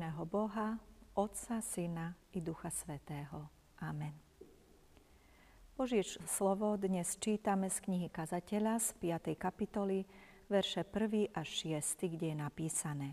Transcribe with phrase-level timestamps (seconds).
[0.00, 0.80] mene trojediného Boha,
[1.12, 3.52] Otca, Syna i Ducha Svetého.
[3.84, 4.16] Amen.
[5.76, 9.36] Božie slovo dnes čítame z knihy Kazateľa z 5.
[9.36, 10.08] kapitoly,
[10.48, 11.48] verše 1 až
[11.84, 13.12] 6, kde je napísané.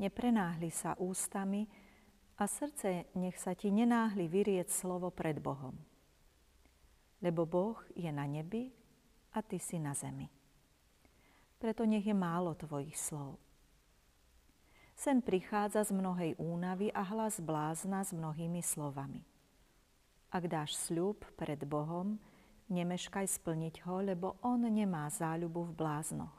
[0.00, 1.68] Neprenáhli sa ústami
[2.40, 5.76] a srdce nech sa ti nenáhli vyrieť slovo pred Bohom.
[7.20, 8.72] Lebo Boh je na nebi
[9.36, 10.24] a ty si na zemi.
[11.60, 13.43] Preto nech je málo tvojich slov.
[14.94, 19.26] Sen prichádza z mnohej únavy a hlas blázna s mnohými slovami.
[20.30, 22.18] Ak dáš sľub pred Bohom,
[22.70, 26.38] nemeškaj splniť ho, lebo On nemá záľubu v bláznoch.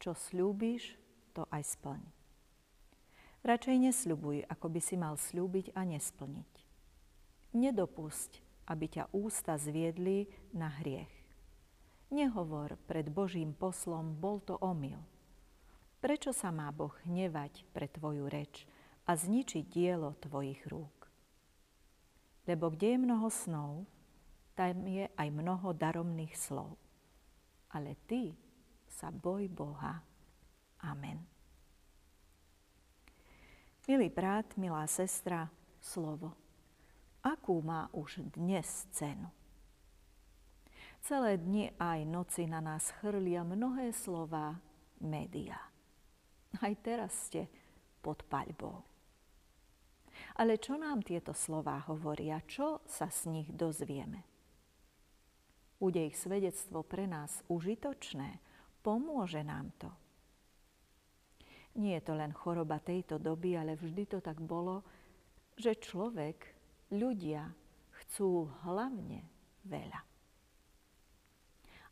[0.00, 0.96] Čo slúbiš,
[1.36, 2.00] to aj splň.
[3.44, 6.52] Radšej nesľubuj, ako by si mal slúbiť a nesplniť.
[7.52, 8.32] Nedopusť,
[8.72, 10.24] aby ťa ústa zviedli
[10.56, 11.10] na hriech.
[12.12, 15.00] Nehovor pred Božím poslom, bol to omyl–
[16.02, 18.66] Prečo sa má Boh hnevať pre tvoju reč
[19.06, 21.06] a zničiť dielo tvojich rúk?
[22.42, 23.86] Lebo kde je mnoho snov,
[24.58, 26.74] tam je aj mnoho daromných slov.
[27.70, 28.34] Ale ty
[28.90, 30.02] sa boj Boha.
[30.82, 31.22] Amen.
[33.86, 35.46] Milý brat, milá sestra,
[35.78, 36.34] slovo.
[37.22, 39.30] Akú má už dnes cenu?
[40.98, 44.58] Celé dni aj noci na nás chrlia mnohé slova
[44.98, 45.71] médiá.
[46.60, 47.48] Aj teraz ste
[48.04, 48.84] pod paľbou.
[50.36, 52.44] Ale čo nám tieto slová hovoria?
[52.44, 54.24] Čo sa z nich dozvieme?
[55.80, 58.38] Bude ich svedectvo pre nás užitočné?
[58.84, 59.90] Pomôže nám to?
[61.80, 64.84] Nie je to len choroba tejto doby, ale vždy to tak bolo,
[65.56, 66.52] že človek,
[66.92, 67.48] ľudia
[68.04, 69.24] chcú hlavne
[69.64, 70.00] veľa.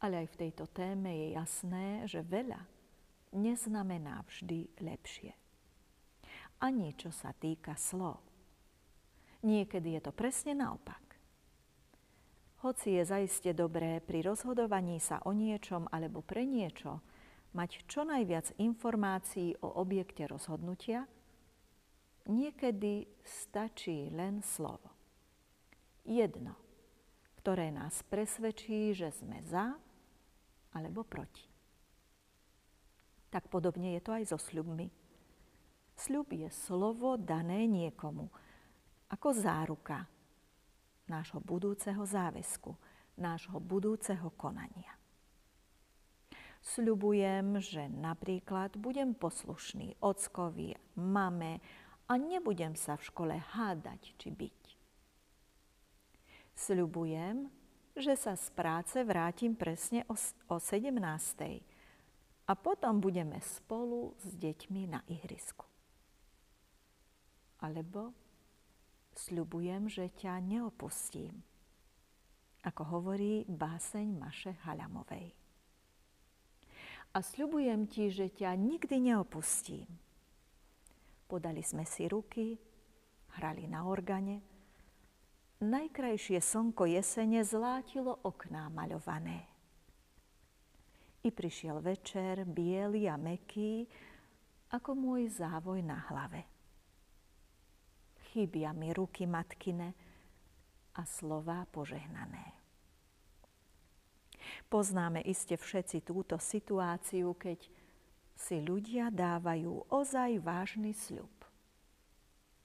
[0.00, 2.75] Ale aj v tejto téme je jasné, že veľa
[3.32, 5.32] neznamená vždy lepšie.
[6.62, 8.22] Ani čo sa týka slov.
[9.44, 11.02] Niekedy je to presne naopak.
[12.64, 17.04] Hoci je zaiste dobré pri rozhodovaní sa o niečom alebo pre niečo
[17.56, 21.08] mať čo najviac informácií o objekte rozhodnutia,
[22.28, 24.92] niekedy stačí len slovo.
[26.04, 26.52] Jedno,
[27.40, 29.72] ktoré nás presvedčí, že sme za
[30.76, 31.55] alebo proti
[33.36, 34.88] tak podobne je to aj so sľubmi.
[35.92, 38.32] Sľub je slovo dané niekomu
[39.12, 40.08] ako záruka
[41.04, 42.72] nášho budúceho záväzku,
[43.20, 44.96] nášho budúceho konania.
[46.64, 51.60] Sľubujem, že napríklad budem poslušný ockovi, mame
[52.08, 54.60] a nebudem sa v škole hádať či byť.
[56.56, 57.52] Sľubujem,
[58.00, 61.75] že sa z práce vrátim presne o 17
[62.46, 65.66] a potom budeme spolu s deťmi na ihrisku.
[67.58, 68.14] Alebo
[69.18, 71.42] sľubujem, že ťa neopustím,
[72.62, 75.34] ako hovorí báseň Maše Halamovej.
[77.16, 79.88] A sľubujem ti, že ťa nikdy neopustím.
[81.26, 82.60] Podali sme si ruky,
[83.40, 84.44] hrali na organe.
[85.64, 89.55] Najkrajšie slnko jesene zlátilo okná maľované.
[91.26, 93.82] I prišiel večer, biely a meký,
[94.70, 96.46] ako môj závoj na hlave.
[98.30, 99.90] Chybia mi ruky matkine
[100.94, 102.54] a slová požehnané.
[104.70, 107.58] Poznáme iste všetci túto situáciu, keď
[108.38, 111.32] si ľudia dávajú ozaj vážny sľub.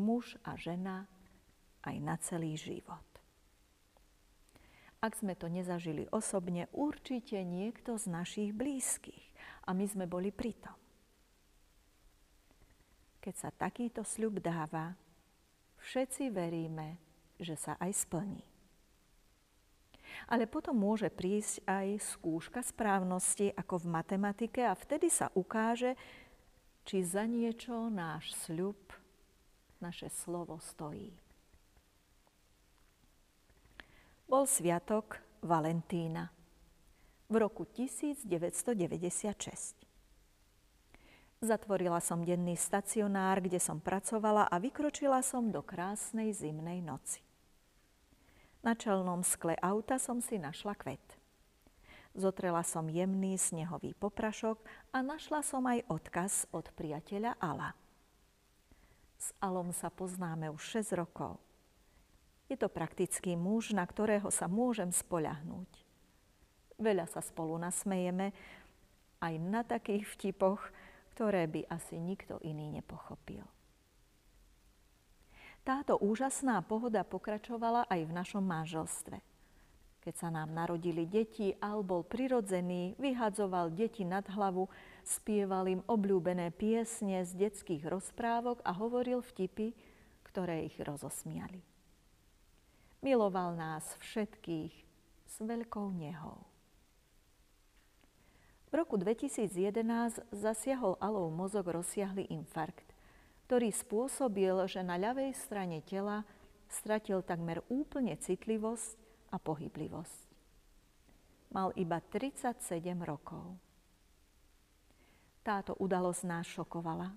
[0.00, 1.04] Muž a žena
[1.84, 3.15] aj na celý život.
[5.06, 9.22] Ak sme to nezažili osobne, určite niekto z našich blízkych.
[9.62, 10.74] A my sme boli pri tom.
[13.22, 14.98] Keď sa takýto sľub dáva,
[15.78, 16.98] všetci veríme,
[17.38, 18.42] že sa aj splní.
[20.26, 25.94] Ale potom môže prísť aj skúška správnosti ako v matematike a vtedy sa ukáže,
[26.82, 28.78] či za niečo náš sľub,
[29.78, 31.25] naše slovo stojí
[34.26, 36.34] bol sviatok Valentína
[37.30, 38.26] v roku 1996.
[41.38, 47.22] Zatvorila som denný stacionár, kde som pracovala a vykročila som do krásnej zimnej noci.
[48.66, 51.06] Na čelnom skle auta som si našla kvet.
[52.18, 54.58] Zotrela som jemný snehový poprašok
[54.90, 57.78] a našla som aj odkaz od priateľa Ala.
[59.22, 61.38] S Alom sa poznáme už 6 rokov.
[62.46, 65.70] Je to praktický muž, na ktorého sa môžem spoľahnúť.
[66.78, 68.30] Veľa sa spolu nasmejeme,
[69.18, 70.60] aj na takých vtipoch,
[71.16, 73.42] ktoré by asi nikto iný nepochopil.
[75.66, 79.18] Táto úžasná pohoda pokračovala aj v našom manželstve.
[80.06, 84.70] Keď sa nám narodili deti, Al bol prirodzený, vyhadzoval deti nad hlavu,
[85.02, 89.74] spieval im obľúbené piesne z detských rozprávok a hovoril vtipy,
[90.22, 91.75] ktoré ich rozosmiali.
[93.04, 94.74] Miloval nás všetkých
[95.26, 96.46] s veľkou nehou.
[98.66, 102.88] V roku 2011 zasiahol Alov mozog rozsiahly infarkt,
[103.46, 106.26] ktorý spôsobil, že na ľavej strane tela
[106.66, 108.98] stratil takmer úplne citlivosť
[109.30, 110.26] a pohyblivosť.
[111.54, 112.58] Mal iba 37
[113.06, 113.54] rokov.
[115.46, 117.14] Táto udalosť nás šokovala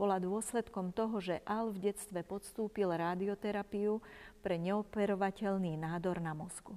[0.00, 4.00] bola dôsledkom toho, že Al v detstve podstúpil radioterapiu
[4.40, 6.72] pre neoperovateľný nádor na mozgu.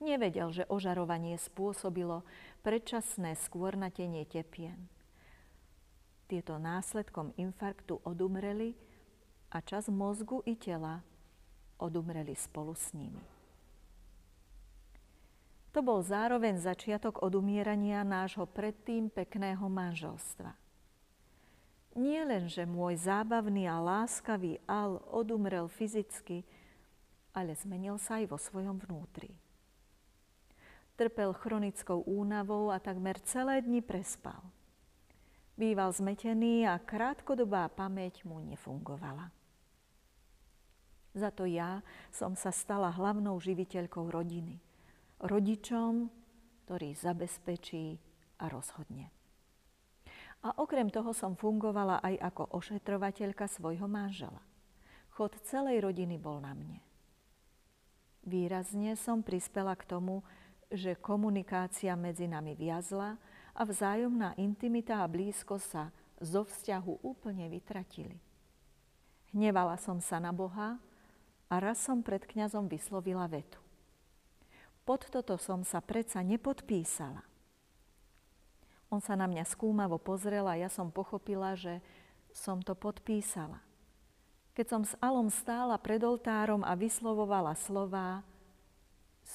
[0.00, 2.24] Nevedel, že ožarovanie spôsobilo
[2.64, 4.88] predčasné skôrnatenie tepien.
[6.24, 8.72] Tieto následkom infarktu odumreli
[9.52, 11.04] a čas mozgu i tela
[11.76, 13.20] odumreli spolu s nimi.
[15.76, 20.56] To bol zároveň začiatok odumierania nášho predtým pekného manželstva–
[21.98, 26.46] nie len, že môj zábavný a láskavý Al odumrel fyzicky,
[27.34, 29.30] ale zmenil sa aj vo svojom vnútri.
[30.94, 34.38] Trpel chronickou únavou a takmer celé dni prespal.
[35.56, 39.32] Býval zmetený a krátkodobá pamäť mu nefungovala.
[41.10, 41.82] Za to ja
[42.14, 44.62] som sa stala hlavnou živiteľkou rodiny.
[45.20, 46.06] Rodičom,
[46.64, 47.98] ktorý zabezpečí
[48.38, 49.19] a rozhodne.
[50.40, 54.40] A okrem toho som fungovala aj ako ošetrovateľka svojho manžela.
[55.12, 56.80] Chod celej rodiny bol na mne.
[58.24, 60.24] Výrazne som prispela k tomu,
[60.72, 63.20] že komunikácia medzi nami viazla
[63.52, 68.16] a vzájomná intimita a blízko sa zo vzťahu úplne vytratili.
[69.32, 70.78] Hnevala som sa na Boha
[71.50, 73.58] a raz som pred kňazom vyslovila vetu.
[74.84, 77.29] Pod toto som sa predsa nepodpísala.
[78.90, 81.78] On sa na mňa skúmavo pozrel a ja som pochopila, že
[82.34, 83.62] som to podpísala.
[84.58, 88.26] Keď som s Alom stála pred oltárom a vyslovovala slová,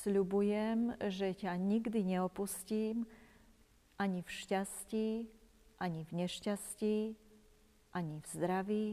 [0.04, 3.08] sľubujem, že ťa nikdy neopustím,
[3.96, 5.10] ani v šťastí,
[5.80, 6.98] ani v nešťastí,
[7.96, 8.90] ani v zdraví,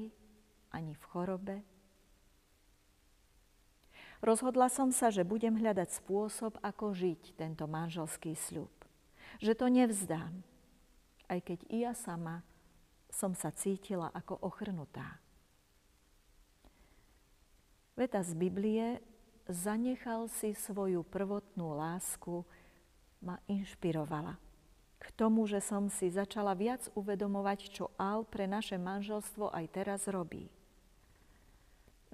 [0.70, 1.56] ani v chorobe.
[4.22, 8.70] Rozhodla som sa, že budem hľadať spôsob, ako žiť tento manželský sľub.
[9.42, 10.34] Že to nevzdám,
[11.32, 12.44] aj keď i ja sama
[13.08, 15.16] som sa cítila ako ochrnutá.
[17.96, 19.00] Veta z Biblie
[19.48, 22.44] zanechal si svoju prvotnú lásku
[23.24, 24.36] ma inšpirovala
[25.02, 30.06] k tomu, že som si začala viac uvedomovať, čo Al pre naše manželstvo aj teraz
[30.06, 30.46] robí.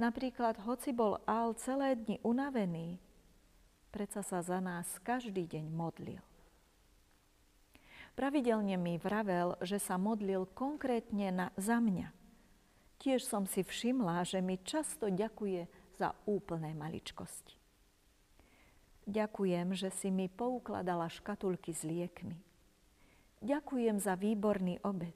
[0.00, 2.96] Napríklad, hoci bol Al celé dni unavený,
[3.92, 6.27] predsa sa za nás každý deň modlil.
[8.18, 12.10] Pravidelne mi vravel, že sa modlil konkrétne na, za mňa.
[12.98, 17.54] Tiež som si všimla, že mi často ďakuje za úplné maličkosti.
[19.06, 22.34] Ďakujem, že si mi poukladala škatulky s liekmi.
[23.38, 25.14] Ďakujem za výborný obed.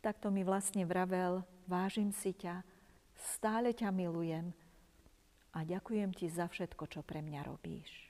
[0.00, 2.64] Takto mi vlastne vravel, vážim si ťa,
[3.36, 4.56] stále ťa milujem
[5.52, 8.07] a ďakujem ti za všetko, čo pre mňa robíš.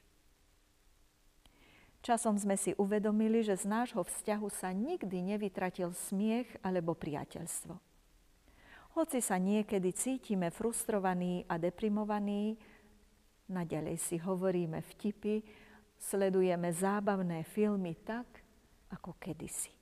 [2.09, 7.77] Časom sme si uvedomili, že z nášho vzťahu sa nikdy nevytratil smiech alebo priateľstvo.
[8.97, 12.57] Hoci sa niekedy cítime frustrovaní a deprimovaní,
[13.53, 15.45] naďalej si hovoríme vtipy,
[16.01, 18.41] sledujeme zábavné filmy tak,
[18.89, 19.77] ako kedysi.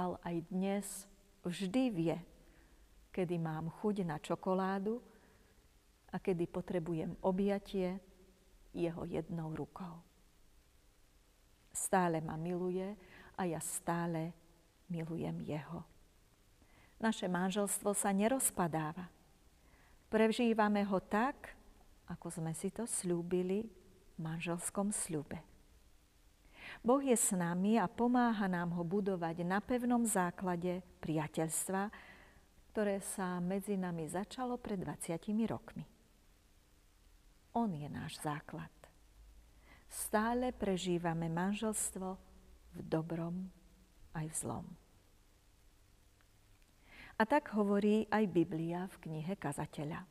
[0.00, 0.86] Ale aj dnes
[1.44, 2.16] vždy vie,
[3.12, 4.96] kedy mám chuť na čokoládu
[6.08, 8.00] a kedy potrebujem objatie
[8.72, 10.13] jeho jednou rukou
[11.74, 12.94] stále ma miluje
[13.34, 14.30] a ja stále
[14.86, 15.82] milujem jeho.
[17.02, 19.10] Naše manželstvo sa nerozpadáva.
[20.06, 21.58] Prežívame ho tak,
[22.06, 23.66] ako sme si to slúbili
[24.14, 25.42] v manželskom sľube.
[26.80, 31.90] Boh je s nami a pomáha nám ho budovať na pevnom základe priateľstva,
[32.72, 35.18] ktoré sa medzi nami začalo pred 20
[35.50, 35.84] rokmi.
[37.54, 38.83] On je náš základ
[39.94, 42.18] stále prežívame manželstvo
[42.74, 43.46] v dobrom
[44.18, 44.66] aj v zlom.
[47.14, 50.02] A tak hovorí aj Biblia v knihe Kazateľa.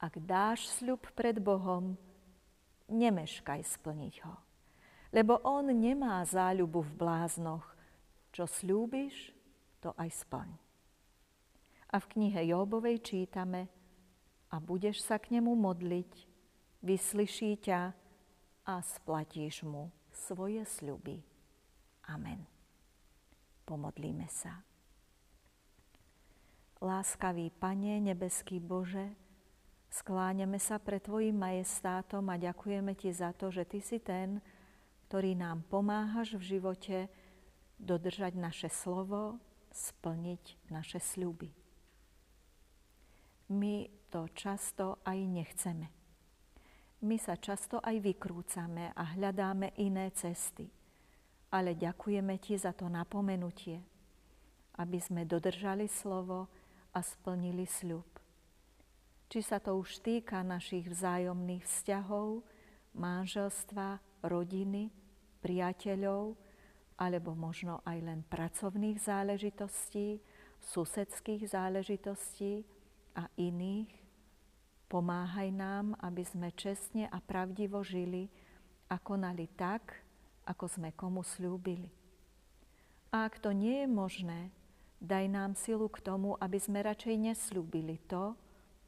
[0.00, 2.00] Ak dáš sľub pred Bohom,
[2.88, 4.34] nemeškaj splniť ho.
[5.12, 7.68] lebo on nemá záľubu v bláznoch.
[8.32, 9.36] Čo slúbiš,
[9.84, 10.48] to aj splň.
[11.92, 13.68] A v knihe Jobovej čítame,
[14.48, 16.12] a budeš sa k nemu modliť,
[16.80, 17.92] vyslyší ťa
[18.66, 21.22] a splatíš mu svoje sľuby.
[22.06, 22.46] Amen.
[23.66, 24.62] Pomodlíme sa.
[26.82, 29.14] Láskavý Pane, nebeský Bože,
[29.86, 34.42] skláňame sa pred Tvojim majestátom a ďakujeme Ti za to, že Ty si ten,
[35.06, 37.06] ktorý nám pomáhaš v živote
[37.78, 39.38] dodržať naše slovo,
[39.70, 41.54] splniť naše sľuby.
[43.52, 46.01] My to často aj nechceme.
[47.02, 50.70] My sa často aj vykrúcame a hľadáme iné cesty.
[51.50, 53.82] Ale ďakujeme Ti za to napomenutie,
[54.78, 56.46] aby sme dodržali slovo
[56.94, 58.06] a splnili sľub.
[59.26, 62.44] Či sa to už týka našich vzájomných vzťahov,
[62.94, 64.92] manželstva, rodiny,
[65.42, 66.36] priateľov,
[67.00, 70.22] alebo možno aj len pracovných záležitostí,
[70.62, 72.62] susedských záležitostí
[73.18, 74.01] a iných.
[74.92, 78.28] Pomáhaj nám, aby sme čestne a pravdivo žili
[78.92, 80.04] a konali tak,
[80.44, 81.88] ako sme komu slúbili.
[83.08, 84.52] A ak to nie je možné,
[85.00, 88.36] daj nám silu k tomu, aby sme radšej neslúbili to,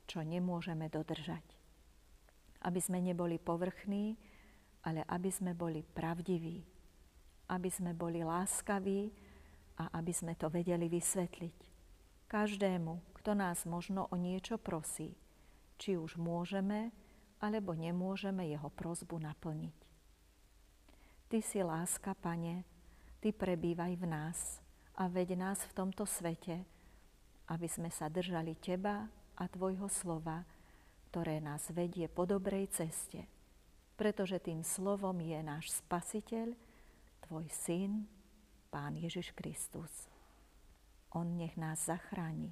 [0.04, 1.40] čo nemôžeme dodržať.
[2.61, 4.20] Aby sme neboli povrchní,
[4.84, 6.61] ale aby sme boli pravdiví,
[7.49, 9.08] aby sme boli láskaví
[9.80, 11.58] a aby sme to vedeli vysvetliť.
[12.28, 15.16] Každému, kto nás možno o niečo prosí,
[15.78, 16.94] či už môžeme
[17.42, 19.78] alebo nemôžeme jeho prozbu naplniť.
[21.28, 22.64] Ty si láska, Pane,
[23.20, 24.60] Ty prebývaj v nás
[24.94, 26.62] a veď nás v tomto svete,
[27.50, 30.46] aby sme sa držali Teba a Tvojho slova,
[31.10, 33.26] ktoré nás vedie po dobrej ceste–
[33.94, 36.54] pretože tým slovom je náš Spasiteľ,
[37.26, 38.10] Tvoj Syn,
[38.70, 40.10] Pán Ježiš Kristus.
[41.14, 42.50] On nech nás zachráni.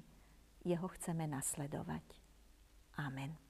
[0.63, 2.22] Jeho chceme nasledovať.
[2.99, 3.42] Amen.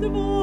[0.00, 0.37] the voice.